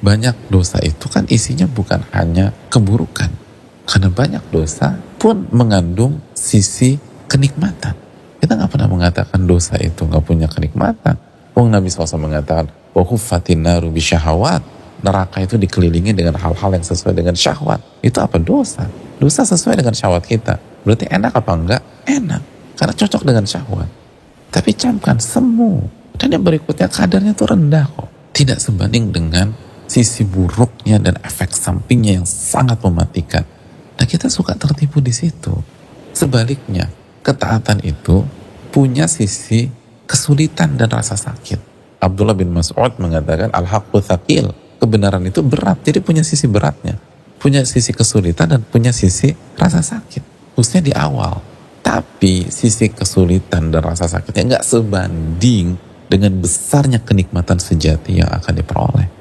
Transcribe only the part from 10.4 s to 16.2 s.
kenikmatan. Wong Nabi SAW mengatakan, "Wahufatin naru syahwat." Neraka itu dikelilingi